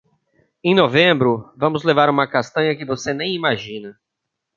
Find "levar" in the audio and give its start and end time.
1.83-2.09